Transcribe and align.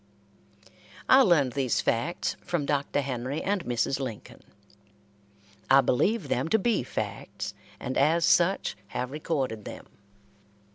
I 1.07 1.21
learned 1.21 1.51
these 1.51 1.79
facts 1.79 2.35
from 2.43 2.65
Dr. 2.65 3.01
Henry 3.01 3.43
and 3.43 3.63
Mrs. 3.65 3.99
Lincoln. 3.99 4.41
I 5.69 5.81
believe 5.81 6.27
them 6.27 6.47
to 6.47 6.57
be 6.57 6.81
facts, 6.81 7.53
and 7.79 7.95
as 7.99 8.25
such 8.25 8.75
have 8.87 9.11
recorded 9.11 9.63
them. 9.63 9.85